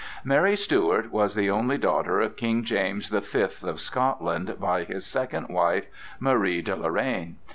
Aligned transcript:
Mary 0.23 0.55
Stuart 0.55 1.11
was 1.11 1.35
the 1.35 1.51
only 1.51 1.77
daughter 1.77 2.21
of 2.21 2.35
King 2.35 2.63
James 2.63 3.11
the 3.11 3.21
Fifth 3.21 3.63
of 3.63 3.79
Scotland 3.79 4.55
by 4.59 4.83
his 4.83 5.05
second 5.05 5.49
wife, 5.49 5.85
Marie 6.19 6.63
de 6.63 6.75
Lorraine. 6.75 7.35